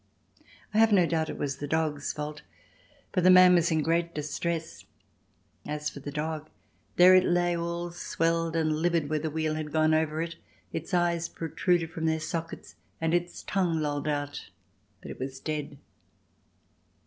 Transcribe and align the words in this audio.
I 0.73 0.79
have 0.79 0.91
no 0.91 1.05
doubt 1.05 1.29
it 1.29 1.37
was 1.37 1.57
the 1.57 1.67
dog's 1.67 2.11
fault, 2.11 2.41
for 3.13 3.21
the 3.21 3.29
man 3.29 3.53
was 3.53 3.69
in 3.69 3.83
great 3.83 4.15
distress; 4.15 4.83
as 5.63 5.91
for 5.91 5.99
the 5.99 6.11
dog 6.11 6.49
there 6.95 7.13
it 7.13 7.23
lay 7.23 7.55
all 7.55 7.91
swelled 7.91 8.55
and 8.55 8.73
livid 8.77 9.11
where 9.11 9.19
the 9.19 9.29
wheel 9.29 9.53
had 9.53 9.71
gone 9.71 9.93
over 9.93 10.19
it, 10.19 10.37
its 10.73 10.91
eyes 10.91 11.29
protruded 11.29 11.91
from 11.91 12.07
their 12.07 12.19
sockets 12.19 12.73
and 12.99 13.13
its 13.13 13.43
tongue 13.43 13.79
lolled 13.79 14.07
out, 14.07 14.49
but 15.03 15.11
it 15.11 15.19
was 15.19 15.39
dead. 15.39 15.77